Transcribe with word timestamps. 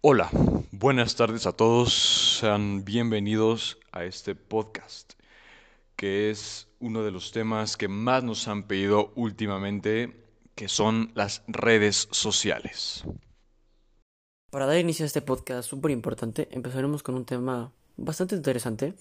Hola, 0.00 0.30
buenas 0.70 1.16
tardes 1.16 1.44
a 1.46 1.52
todos, 1.52 2.38
sean 2.38 2.84
bienvenidos 2.84 3.78
a 3.90 4.04
este 4.04 4.36
podcast, 4.36 5.14
que 5.96 6.30
es 6.30 6.68
uno 6.78 7.02
de 7.02 7.10
los 7.10 7.32
temas 7.32 7.76
que 7.76 7.88
más 7.88 8.22
nos 8.22 8.46
han 8.46 8.68
pedido 8.68 9.12
últimamente, 9.16 10.24
que 10.54 10.68
son 10.68 11.10
las 11.16 11.42
redes 11.48 12.06
sociales. 12.12 13.02
Para 14.50 14.66
dar 14.66 14.78
inicio 14.78 15.04
a 15.04 15.08
este 15.08 15.20
podcast 15.20 15.68
súper 15.68 15.90
importante, 15.90 16.46
empezaremos 16.52 17.02
con 17.02 17.16
un 17.16 17.24
tema 17.24 17.72
bastante 17.96 18.36
interesante, 18.36 18.94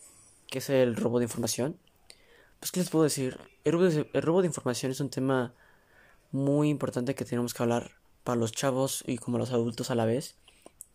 que 0.47 0.57
es 0.57 0.69
el 0.71 0.95
robo 0.95 1.19
de 1.19 1.25
información. 1.25 1.77
Pues, 2.59 2.71
¿qué 2.71 2.79
les 2.79 2.89
puedo 2.89 3.03
decir? 3.03 3.39
El 3.65 3.73
robo 3.73 3.83
de, 3.83 4.09
el 4.11 4.21
robo 4.23 4.41
de 4.41 4.47
información 4.47 4.91
es 4.91 4.99
un 4.99 5.11
tema 5.11 5.53
muy 6.31 6.69
importante 6.69 7.13
que 7.13 7.23
tenemos 7.23 7.53
que 7.53 7.61
hablar 7.61 7.91
para 8.23 8.39
los 8.39 8.51
chavos 8.51 9.03
y 9.05 9.19
como 9.19 9.37
los 9.37 9.51
adultos 9.51 9.91
a 9.91 9.95
la 9.95 10.05
vez, 10.05 10.35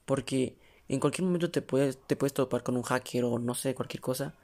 porque 0.05 0.57
en 0.89 1.01
cualquier 1.01 1.25
momento 1.25 1.51
te 1.51 1.63
puedes, 1.63 1.99
te 2.07 2.17
puedes 2.17 2.35
topar 2.35 2.63
con 2.63 2.77
un 2.77 2.83
hacker 2.83 3.25
o 3.25 3.39
no 3.39 3.55
sé, 3.55 3.75
cualquier 3.75 4.01
cosa, 4.01 4.35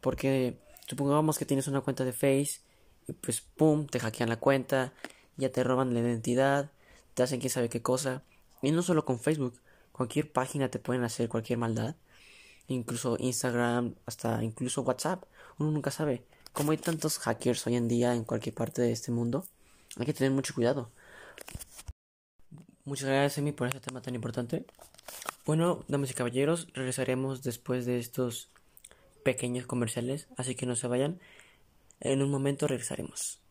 porque 0.00 0.58
supongamos 0.86 1.38
que 1.38 1.44
tienes 1.44 1.68
una 1.68 1.80
cuenta 1.80 2.04
de 2.04 2.12
Face 2.12 2.60
y 3.08 3.12
pues 3.12 3.40
pum, 3.40 3.86
te 3.86 4.00
hackean 4.00 4.28
la 4.28 4.36
cuenta, 4.38 4.92
ya 5.36 5.50
te 5.50 5.64
roban 5.64 5.94
la 5.94 6.00
identidad, 6.00 6.70
te 7.14 7.22
hacen 7.22 7.40
quién 7.40 7.50
sabe 7.50 7.68
qué 7.68 7.82
cosa, 7.82 8.22
y 8.62 8.70
no 8.70 8.82
solo 8.82 9.04
con 9.04 9.20
Facebook, 9.20 9.60
cualquier 9.92 10.30
página 10.32 10.70
te 10.70 10.78
pueden 10.78 11.04
hacer 11.04 11.28
cualquier 11.28 11.58
maldad, 11.58 11.96
incluso 12.68 13.16
Instagram, 13.18 13.94
hasta 14.06 14.42
incluso 14.42 14.82
WhatsApp, 14.82 15.24
uno 15.58 15.70
nunca 15.70 15.90
sabe. 15.90 16.24
Como 16.52 16.72
hay 16.72 16.78
tantos 16.78 17.18
hackers 17.18 17.66
hoy 17.66 17.76
en 17.76 17.88
día 17.88 18.14
en 18.14 18.24
cualquier 18.24 18.54
parte 18.54 18.82
de 18.82 18.92
este 18.92 19.10
mundo, 19.10 19.46
hay 19.96 20.06
que 20.06 20.14
tener 20.14 20.32
mucho 20.32 20.54
cuidado. 20.54 20.90
Muchas 22.84 23.08
gracias, 23.08 23.38
Emi, 23.38 23.52
por 23.52 23.68
este 23.68 23.80
tema 23.80 24.02
tan 24.02 24.14
importante. 24.14 24.64
Bueno, 25.44 25.84
damas 25.88 26.10
y 26.10 26.14
caballeros, 26.14 26.68
regresaremos 26.74 27.42
después 27.42 27.86
de 27.86 27.98
estos 27.98 28.50
pequeños 29.24 29.66
comerciales, 29.66 30.28
así 30.36 30.54
que 30.54 30.66
no 30.66 30.74
se 30.74 30.88
vayan. 30.88 31.20
En 32.00 32.22
un 32.22 32.30
momento 32.30 32.66
regresaremos. 32.66 33.41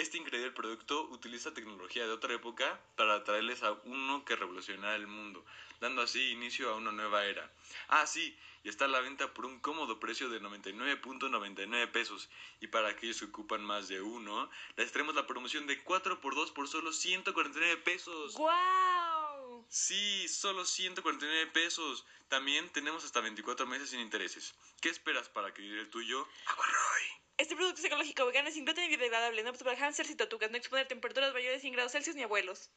Este 0.00 0.16
increíble 0.16 0.50
producto 0.50 1.02
utiliza 1.10 1.52
tecnología 1.52 2.06
de 2.06 2.12
otra 2.12 2.32
época 2.32 2.80
para 2.96 3.22
traerles 3.22 3.62
a 3.62 3.72
uno 3.84 4.24
que 4.24 4.34
revolucionará 4.34 4.96
el 4.96 5.06
mundo, 5.06 5.44
dando 5.78 6.00
así 6.00 6.30
inicio 6.30 6.70
a 6.70 6.76
una 6.76 6.90
nueva 6.90 7.26
era. 7.26 7.52
Ah, 7.88 8.06
sí, 8.06 8.34
y 8.64 8.70
está 8.70 8.86
a 8.86 8.88
la 8.88 9.00
venta 9.00 9.34
por 9.34 9.44
un 9.44 9.60
cómodo 9.60 10.00
precio 10.00 10.30
de 10.30 10.40
99.99 10.40 11.92
pesos. 11.92 12.30
Y 12.62 12.68
para 12.68 12.88
aquellos 12.88 13.18
que 13.18 13.26
ocupan 13.26 13.62
más 13.62 13.88
de 13.88 14.00
uno, 14.00 14.48
les 14.76 14.90
traemos 14.90 15.14
la 15.14 15.26
promoción 15.26 15.66
de 15.66 15.84
4x2 15.84 16.54
por 16.54 16.66
solo 16.66 16.94
149 16.94 17.76
pesos. 17.82 18.36
¡Guau! 18.36 19.66
Sí, 19.68 20.26
solo 20.28 20.64
149 20.64 21.48
pesos. 21.48 22.06
También 22.30 22.70
tenemos 22.70 23.04
hasta 23.04 23.20
24 23.20 23.66
meses 23.66 23.90
sin 23.90 24.00
intereses. 24.00 24.54
¿Qué 24.80 24.88
esperas 24.88 25.28
para 25.28 25.48
adquirir 25.48 25.78
el 25.78 25.90
tuyo? 25.90 26.26
Aguarroy. 26.46 27.19
Este 27.40 27.56
producto 27.56 27.80
es 27.80 27.86
ecológico, 27.86 28.26
vegano, 28.26 28.50
sin 28.50 28.66
gluten 28.66 28.84
y 28.84 28.88
biodegradable, 28.88 29.42
no 29.42 29.48
apto 29.48 29.64
para 29.64 29.78
hamsters 29.78 30.10
y 30.10 30.14
tortugas, 30.14 30.50
no 30.50 30.58
exponer 30.58 30.86
temperaturas 30.86 31.32
mayores 31.32 31.56
de 31.56 31.60
100 31.60 31.72
grados 31.72 31.92
Celsius 31.92 32.14
ni 32.14 32.22
abuelos. 32.22 32.68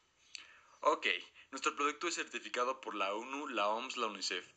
Ok, 0.80 1.05
nuestro 1.52 1.75
producto 1.75 2.08
es 2.08 2.16
certificado 2.16 2.80
por 2.80 2.95
la 2.95 3.14
ONU, 3.14 3.50
la 3.50 3.67
OMS, 3.67 3.97
la 3.97 4.08
UNICEF. 4.08 4.47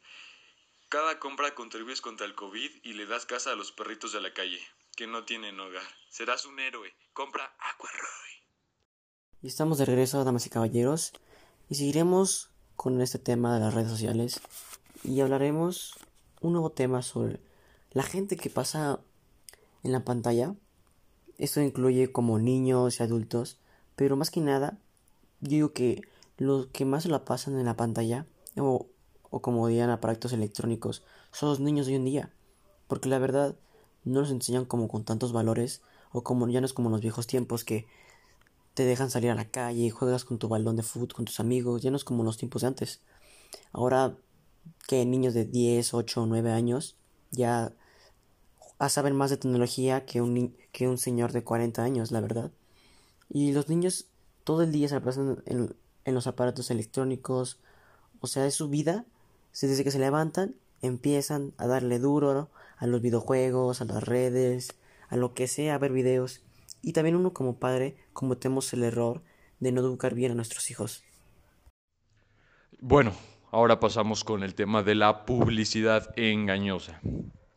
Cada 0.88 1.18
compra 1.18 1.56
contribuyes 1.56 2.00
contra 2.00 2.24
el 2.24 2.36
COVID 2.36 2.70
y 2.84 2.92
le 2.92 3.06
das 3.06 3.26
casa 3.26 3.50
a 3.50 3.56
los 3.56 3.72
perritos 3.72 4.12
de 4.12 4.20
la 4.20 4.32
calle, 4.32 4.60
que 4.94 5.08
no 5.08 5.24
tienen 5.24 5.58
hogar. 5.58 5.82
Serás 6.08 6.44
un 6.44 6.60
héroe. 6.60 6.94
Compra 7.12 7.56
Aquaroy. 7.58 8.46
Y 9.42 9.48
estamos 9.48 9.78
de 9.78 9.86
regreso, 9.86 10.22
damas 10.22 10.46
y 10.46 10.50
caballeros, 10.50 11.14
y 11.68 11.74
seguiremos 11.74 12.50
con 12.76 13.00
este 13.00 13.18
tema 13.18 13.54
de 13.54 13.60
las 13.60 13.74
redes 13.74 13.90
sociales 13.90 14.40
y 15.02 15.20
hablaremos 15.20 15.98
un 16.42 16.52
nuevo 16.52 16.70
tema 16.70 17.02
sobre 17.02 17.40
la 17.90 18.04
gente 18.04 18.36
que 18.36 18.50
pasa 18.50 19.00
en 19.86 19.92
la 19.92 20.04
pantalla. 20.04 20.54
Esto 21.38 21.60
incluye 21.60 22.12
como 22.12 22.38
niños 22.38 23.00
y 23.00 23.02
adultos, 23.02 23.58
pero 23.94 24.16
más 24.16 24.30
que 24.30 24.40
nada, 24.40 24.78
digo 25.40 25.72
que 25.72 26.02
los 26.36 26.66
que 26.68 26.84
más 26.84 27.06
la 27.06 27.24
pasan 27.24 27.58
en 27.58 27.64
la 27.64 27.76
pantalla, 27.76 28.26
o, 28.56 28.86
o 29.30 29.42
como 29.42 29.68
dirían 29.68 29.90
aparatos 29.90 30.32
electrónicos, 30.32 31.02
son 31.32 31.50
los 31.50 31.60
niños 31.60 31.86
de 31.86 31.92
hoy 31.92 31.96
en 31.96 32.04
día, 32.04 32.32
porque 32.88 33.08
la 33.08 33.18
verdad 33.18 33.56
no 34.04 34.20
los 34.20 34.30
enseñan 34.30 34.64
como 34.64 34.88
con 34.88 35.04
tantos 35.04 35.32
valores, 35.32 35.82
o 36.12 36.22
como 36.22 36.48
ya 36.48 36.60
no 36.60 36.66
es 36.66 36.72
como 36.72 36.88
en 36.88 36.92
los 36.92 37.00
viejos 37.00 37.26
tiempos 37.26 37.64
que 37.64 37.86
te 38.74 38.84
dejan 38.84 39.10
salir 39.10 39.30
a 39.30 39.34
la 39.34 39.50
calle, 39.50 39.90
juegas 39.90 40.24
con 40.24 40.38
tu 40.38 40.48
balón 40.48 40.76
de 40.76 40.82
fútbol 40.82 41.12
con 41.12 41.24
tus 41.24 41.40
amigos, 41.40 41.82
ya 41.82 41.90
no 41.90 41.96
es 41.96 42.04
como 42.04 42.22
en 42.22 42.26
los 42.26 42.36
tiempos 42.36 42.62
de 42.62 42.68
antes. 42.68 43.00
Ahora 43.72 44.16
que 44.86 45.04
niños 45.04 45.34
de 45.34 45.44
10, 45.44 45.94
8 45.94 46.22
o 46.22 46.26
9 46.26 46.52
años 46.52 46.96
ya 47.30 47.72
saben 48.88 49.16
más 49.16 49.30
de 49.30 49.36
tecnología 49.36 50.04
que 50.04 50.20
un, 50.20 50.56
que 50.72 50.88
un 50.88 50.98
señor 50.98 51.32
de 51.32 51.42
40 51.42 51.82
años, 51.82 52.12
la 52.12 52.20
verdad. 52.20 52.52
Y 53.28 53.52
los 53.52 53.68
niños 53.68 54.06
todo 54.44 54.62
el 54.62 54.72
día 54.72 54.88
se 54.88 54.94
la 54.94 55.00
pasan 55.00 55.42
en, 55.46 55.74
en 56.04 56.14
los 56.14 56.26
aparatos 56.26 56.70
electrónicos, 56.70 57.58
o 58.20 58.26
sea, 58.26 58.46
es 58.46 58.54
su 58.54 58.68
vida. 58.68 59.04
Desde 59.60 59.84
que 59.84 59.90
se 59.90 59.98
levantan, 59.98 60.54
empiezan 60.82 61.52
a 61.56 61.66
darle 61.66 61.98
duro 61.98 62.50
a 62.76 62.86
los 62.86 63.00
videojuegos, 63.00 63.80
a 63.80 63.86
las 63.86 64.04
redes, 64.04 64.74
a 65.08 65.16
lo 65.16 65.34
que 65.34 65.48
sea, 65.48 65.74
a 65.74 65.78
ver 65.78 65.92
videos. 65.92 66.42
Y 66.82 66.92
también 66.92 67.16
uno 67.16 67.32
como 67.32 67.58
padre 67.58 67.96
cometemos 68.12 68.72
el 68.72 68.84
error 68.84 69.22
de 69.60 69.72
no 69.72 69.80
educar 69.80 70.14
bien 70.14 70.32
a 70.32 70.34
nuestros 70.34 70.70
hijos. 70.70 71.02
Bueno, 72.80 73.12
ahora 73.50 73.80
pasamos 73.80 74.22
con 74.22 74.42
el 74.42 74.54
tema 74.54 74.82
de 74.82 74.94
la 74.94 75.24
publicidad 75.24 76.12
engañosa. 76.16 77.00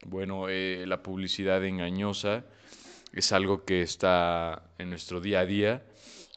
Bueno, 0.06 0.48
eh, 0.50 0.86
la 0.88 1.04
publicidad 1.04 1.64
engañosa 1.66 2.46
es 3.12 3.32
algo 3.34 3.66
que 3.66 3.82
está 3.82 4.64
en 4.78 4.90
nuestro 4.90 5.20
día 5.20 5.42
a 5.42 5.46
día, 5.46 5.84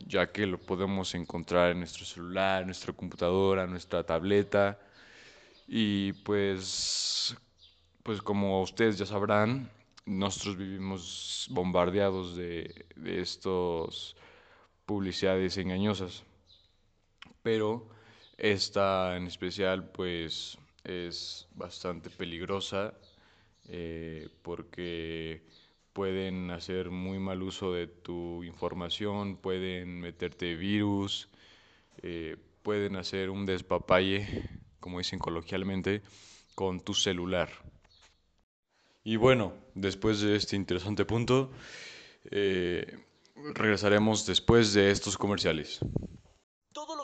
ya 0.07 0.33
que 0.33 0.47
lo 0.47 0.59
podemos 0.59 1.15
encontrar 1.15 1.71
en 1.71 1.79
nuestro 1.79 2.05
celular, 2.05 2.63
en 2.63 2.69
nuestra 2.69 2.93
computadora, 2.93 3.65
en 3.65 3.71
nuestra 3.71 4.05
tableta. 4.05 4.81
Y 5.69 6.13
pues, 6.25 7.37
pues 8.03 8.21
como 8.23 8.63
ustedes 8.63 8.99
ya 8.99 9.07
sabrán, 9.07 9.71
nosotros 10.07 10.57
vivimos 10.57 11.47
bombardeados 11.51 12.37
de, 12.37 12.87
de 12.97 13.21
estos 13.21 14.17
publicidades 14.87 15.57
engañosas. 15.57 16.25
Pero 17.43 17.89
esta 18.39 19.17
en 19.17 19.27
especial 19.27 19.89
pues 19.91 20.59
es 20.85 21.47
bastante 21.55 22.11
peligrosa 22.11 22.95
eh, 23.69 24.29
porque 24.43 25.43
pueden 25.93 26.51
hacer 26.51 26.91
muy 26.91 27.19
mal 27.19 27.43
uso 27.43 27.73
de 27.73 27.87
tu 27.87 28.43
información, 28.45 29.37
pueden 29.37 30.01
meterte 30.01 30.57
virus, 30.57 31.29
eh, 32.03 32.37
pueden 32.63 32.97
hacer 32.97 33.31
un 33.31 33.47
despapalle, 33.47 34.49
como 34.81 34.99
dicen 34.99 35.19
coloquialmente, 35.19 36.03
con 36.55 36.81
tu 36.81 36.95
celular. 36.95 37.51
Y 39.05 39.17
bueno, 39.17 39.53
después 39.75 40.21
de 40.21 40.37
este 40.37 40.57
interesante 40.57 41.05
punto, 41.05 41.51
eh, 42.31 42.99
regresaremos 43.55 44.27
después 44.27 44.73
de 44.75 44.91
estos 44.91 45.19
comerciales. 45.19 45.81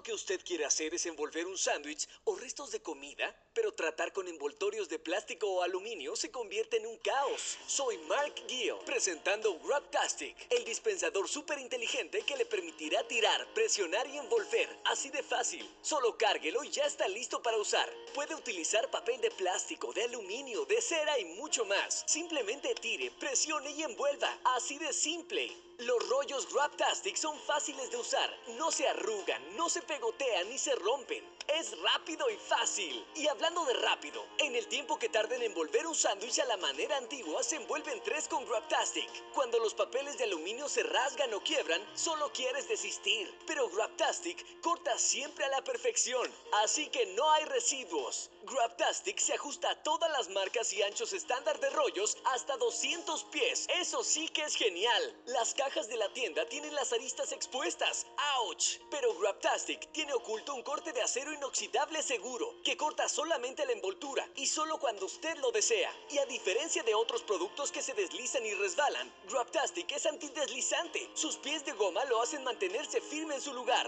Que 0.09 0.15
usted 0.15 0.41
quiere 0.43 0.65
hacer 0.65 0.95
es 0.95 1.05
envolver 1.05 1.47
un 1.47 1.59
sándwich 1.59 2.09
o 2.25 2.35
restos 2.35 2.71
de 2.71 2.81
comida, 2.81 3.37
pero 3.53 3.75
tratar 3.75 4.11
con 4.11 4.27
envoltorios 4.27 4.89
de 4.89 4.99
plástico 4.99 5.47
o 5.47 5.63
aluminio 5.63 6.17
se 6.17 6.31
convierte 6.31 6.79
en 6.79 6.87
un 6.87 6.97
caos. 6.97 7.59
Soy 7.67 7.99
Mark 8.09 8.33
Gill, 8.49 8.77
presentando 8.87 9.59
Grabtastic, 9.59 10.35
el 10.49 10.65
dispensador 10.65 11.29
súper 11.29 11.59
inteligente 11.59 12.23
que 12.23 12.39
le 12.39 12.47
permitirá 12.47 13.07
tirar, 13.07 13.53
presionar 13.53 14.07
y 14.07 14.17
envolver, 14.17 14.75
así 14.87 15.11
de 15.11 15.23
fácil. 15.23 15.69
Solo 15.83 16.17
cárguelo 16.17 16.65
y 16.65 16.71
ya 16.71 16.87
está 16.87 17.07
listo 17.07 17.43
para 17.43 17.59
usar. 17.59 17.93
Puede 18.15 18.35
utilizar 18.35 18.91
papel 18.91 19.21
de 19.21 19.31
plástico, 19.33 19.93
de 19.93 20.05
aluminio, 20.05 20.65
de 20.65 20.81
cera 20.81 21.19
y 21.19 21.27
mucho 21.27 21.67
más. 21.67 22.05
Simplemente 22.07 22.75
tire, 22.77 23.11
presione 23.11 23.73
y 23.73 23.83
envuelva, 23.83 24.39
así 24.57 24.79
de 24.79 24.91
simple. 24.95 25.68
Los 25.79 26.09
rollos 26.09 26.53
Grabtastic 26.53 27.15
son 27.15 27.39
fáciles 27.39 27.89
de 27.93 27.97
usar, 27.99 28.29
no 28.59 28.73
se 28.73 28.89
arrugan, 28.89 29.41
no 29.57 29.69
se 29.69 29.81
pegotean 29.81 30.49
ni 30.49 30.59
se 30.59 30.75
rompen. 30.75 31.38
Es 31.49 31.77
rápido 31.81 32.29
y 32.31 32.37
fácil. 32.37 33.05
Y 33.15 33.27
hablando 33.27 33.65
de 33.65 33.75
rápido, 33.75 34.25
en 34.39 34.55
el 34.55 34.67
tiempo 34.69 34.99
que 34.99 35.09
tarda 35.09 35.35
en 35.37 35.43
envolver 35.43 35.87
un 35.87 35.95
sándwich 35.95 36.39
a 36.41 36.45
la 36.45 36.57
manera 36.57 36.97
antigua, 36.97 37.43
se 37.43 37.57
envuelven 37.57 38.03
tres 38.03 38.29
con 38.29 38.45
Grabtastic. 38.47 39.09
Cuando 39.33 39.59
los 39.59 39.75
papeles 39.75 40.19
de 40.19 40.25
aluminio 40.25 40.69
se 40.69 40.83
rasgan 40.83 41.33
o 41.35 41.43
quiebran, 41.43 41.81
solo 41.97 42.31
quieres 42.33 42.69
desistir. 42.69 43.35
Pero 43.47 43.69
Grabtastic 43.71 44.61
corta 44.61 44.99
siempre 44.99 45.45
a 45.45 45.49
la 45.49 45.65
perfección, 45.65 46.31
así 46.63 46.89
que 46.89 47.07
no 47.07 47.31
hay 47.33 47.45
residuos. 47.47 48.31
Grabtastic 48.45 49.19
se 49.19 49.35
ajusta 49.35 49.71
a 49.71 49.83
todas 49.83 50.11
las 50.13 50.29
marcas 50.31 50.73
y 50.73 50.83
anchos 50.83 51.13
estándar 51.13 51.61
de 51.61 51.71
rollos 51.71 52.17
hasta 52.25 52.57
200 52.57 53.25
pies. 53.25 53.67
Eso 53.69 54.03
sí 54.03 54.29
que 54.29 54.43
es 54.43 54.55
genial. 54.55 55.23
Las 55.27 55.55
cajas 55.55 55.89
de 55.89 55.97
la 55.97 56.11
tienda 56.13 56.49
tienen 56.49 56.75
las 56.75 56.93
aristas 56.93 57.33
expuestas. 57.33 58.07
¡Auch! 58.37 58.79
Pero 58.91 59.15
Grabtastic 59.19 59.91
tiene 59.93 60.15
oculto 60.15 60.55
un 60.55 60.63
corte 60.63 60.93
de 60.93 61.03
acero 61.03 61.33
inoxidable 61.39 62.03
seguro 62.03 62.47
que 62.65 62.77
corta 62.77 63.09
solamente 63.09 63.65
la 63.65 63.73
envoltura 63.73 64.25
y 64.37 64.47
solo 64.47 64.79
cuando 64.79 65.07
usted 65.07 65.39
lo 65.41 65.53
desea. 65.53 65.91
Y 66.11 66.19
a 66.19 66.27
diferencia 66.27 66.83
de 66.83 66.95
otros 66.95 67.23
productos 67.23 67.71
que 67.71 67.81
se 67.81 67.95
deslizan 67.95 68.45
y 68.45 68.55
resbalan, 68.55 69.09
Grabtastic 69.31 69.93
es 69.93 70.05
antideslizante. 70.07 70.99
Sus 71.15 71.37
pies 71.37 71.65
de 71.65 71.73
goma 71.73 72.05
lo 72.07 72.21
hacen 72.21 72.43
mantenerse 72.43 73.01
firme 73.01 73.37
en 73.37 73.41
su 73.41 73.55
lugar. 73.55 73.87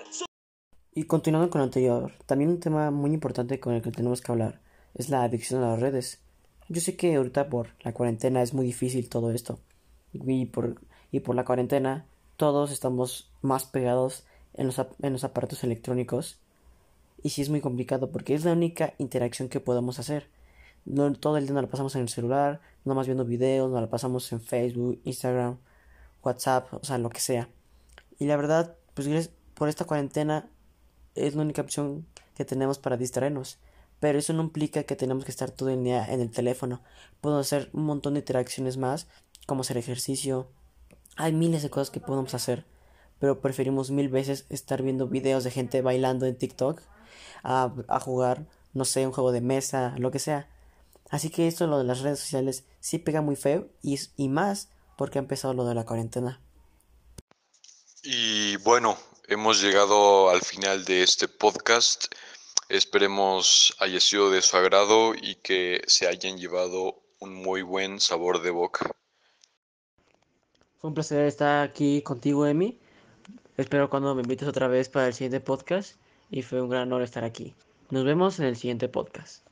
Y 0.94 1.05
continuando 1.05 1.50
con 1.50 1.61
lo 1.61 1.64
anterior, 1.64 2.12
también 2.26 2.50
un 2.50 2.61
tema 2.61 2.91
muy 2.91 3.12
importante 3.12 3.58
con 3.58 3.75
el 3.75 3.82
que 3.82 3.91
tenemos 3.91 4.20
que 4.20 4.31
hablar 4.31 4.61
es 4.94 5.08
la 5.08 5.25
adicción 5.25 5.62
a 5.62 5.70
las 5.70 5.81
redes. 5.81 6.20
Yo 6.69 6.81
sé 6.81 6.97
que 6.97 7.17
ahorita 7.17 7.49
por 7.49 7.75
la 7.81 7.93
cuarentena 7.93 8.43
es 8.43 8.55
muy 8.55 8.64
difícil 8.64 9.08
todo 9.08 9.32
esto. 9.32 9.58
Y 10.12 10.47
por, 10.47 10.81
y 11.11 11.20
por 11.20 11.35
la 11.35 11.44
cuarentena 11.44 12.06
todos 12.37 12.70
estamos 12.70 13.31
más 13.43 13.64
pegados 13.64 14.25
en 14.55 14.67
los, 14.67 14.79
en 14.79 15.12
los 15.12 15.25
aparatos 15.25 15.64
electrónicos. 15.64 16.38
Y 17.22 17.31
sí 17.31 17.43
es 17.43 17.50
muy 17.50 17.61
complicado 17.61 18.11
porque 18.11 18.34
es 18.34 18.44
la 18.44 18.52
única 18.52 18.94
interacción 18.99 19.49
que 19.49 19.61
podemos 19.61 19.99
hacer. 19.99 20.28
Todo 21.20 21.37
el 21.37 21.44
día 21.44 21.55
nos 21.55 21.64
la 21.64 21.70
pasamos 21.70 21.94
en 21.94 22.02
el 22.02 22.08
celular, 22.08 22.61
no 22.84 22.94
más 22.94 23.06
viendo 23.06 23.25
videos, 23.25 23.70
nos 23.70 23.81
la 23.81 23.90
pasamos 23.90 24.32
en 24.32 24.40
Facebook, 24.40 25.00
Instagram, 25.05 25.58
WhatsApp, 26.22 26.72
o 26.72 26.84
sea, 26.84 26.99
lo 26.99 27.11
que 27.11 27.20
sea. 27.20 27.49
Y 28.19 28.26
la 28.26 28.37
verdad, 28.37 28.76
pues 28.94 29.31
por 29.55 29.69
esta 29.69 29.84
cuarentena 29.84 30.49
es 31.14 31.34
la 31.34 31.43
única 31.43 31.62
opción 31.62 32.06
que 32.34 32.44
tenemos 32.46 32.78
para 32.78 32.96
distraernos. 32.96 33.58
Pero 33.99 34.19
eso 34.19 34.32
no 34.32 34.43
implica 34.43 34.84
que 34.84 34.96
tenemos 34.96 35.26
que 35.26 35.31
estar 35.31 35.50
todo 35.50 35.69
el 35.69 35.84
día 35.84 36.06
en 36.11 36.23
el 36.23 36.31
teléfono. 36.31 36.81
Podemos 37.20 37.46
hacer 37.46 37.69
un 37.75 37.84
montón 37.84 38.14
de 38.14 38.20
interacciones 38.20 38.78
más, 38.78 39.08
como 39.46 39.61
hacer 39.61 39.76
ejercicio. 39.76 40.49
Hay 41.16 41.34
miles 41.34 41.62
de 41.62 41.69
cosas 41.69 41.90
que 41.90 42.00
podemos 42.00 42.32
hacer. 42.32 42.64
Pero 43.19 43.43
preferimos 43.43 43.90
mil 43.90 44.08
veces 44.08 44.46
estar 44.49 44.82
viendo 44.82 45.06
videos 45.06 45.44
de 45.44 45.50
gente 45.50 45.82
bailando 45.82 46.25
en 46.25 46.37
TikTok 46.38 46.81
a, 47.42 47.72
a 47.88 48.00
jugar, 48.00 48.46
no 48.72 48.84
sé, 48.84 49.06
un 49.06 49.12
juego 49.12 49.32
de 49.32 49.40
mesa, 49.40 49.94
lo 49.98 50.10
que 50.10 50.18
sea. 50.18 50.48
Así 51.10 51.28
que 51.28 51.48
esto, 51.48 51.66
lo 51.66 51.78
de 51.78 51.84
las 51.84 52.00
redes 52.00 52.20
sociales, 52.20 52.64
sí 52.78 52.98
pega 52.98 53.20
muy 53.20 53.36
feo 53.36 53.68
y, 53.82 53.98
y 54.16 54.28
más 54.28 54.68
porque 54.96 55.18
ha 55.18 55.22
empezado 55.22 55.54
lo 55.54 55.64
de 55.64 55.74
la 55.74 55.84
cuarentena. 55.84 56.40
Y 58.02 58.56
bueno, 58.58 58.96
hemos 59.26 59.60
llegado 59.60 60.30
al 60.30 60.40
final 60.40 60.84
de 60.84 61.02
este 61.02 61.26
podcast. 61.26 62.06
Esperemos 62.68 63.74
haya 63.80 63.98
sido 63.98 64.30
de 64.30 64.40
su 64.40 64.56
agrado 64.56 65.14
y 65.14 65.34
que 65.36 65.82
se 65.86 66.06
hayan 66.06 66.38
llevado 66.38 67.02
un 67.18 67.34
muy 67.34 67.62
buen 67.62 68.00
sabor 68.00 68.40
de 68.40 68.50
boca. 68.50 68.90
Fue 70.78 70.88
un 70.88 70.94
placer 70.94 71.26
estar 71.26 71.62
aquí 71.68 72.00
contigo, 72.02 72.46
Emi. 72.46 72.80
Espero 73.56 73.90
cuando 73.90 74.14
me 74.14 74.22
invites 74.22 74.48
otra 74.48 74.68
vez 74.68 74.88
para 74.88 75.08
el 75.08 75.14
siguiente 75.14 75.40
podcast 75.40 75.96
y 76.30 76.42
fue 76.42 76.62
un 76.62 76.70
gran 76.70 76.82
honor 76.84 77.02
estar 77.02 77.24
aquí. 77.24 77.54
Nos 77.90 78.04
vemos 78.04 78.38
en 78.38 78.46
el 78.46 78.56
siguiente 78.56 78.88
podcast. 78.88 79.50